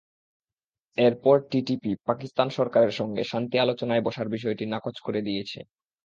এরপর 0.97 1.35
টিটিপি 1.51 1.91
পাকিস্তান 2.07 2.47
সরকারের 2.57 2.93
সঙ্গে 2.99 3.23
শান্তি 3.23 3.55
আলোচনায় 3.59 4.05
বসার 4.07 4.27
বিষয়টি 4.35 4.63
নাকচ 4.67 4.95
করে 4.99 5.19
দিয়েছে। 5.27 5.59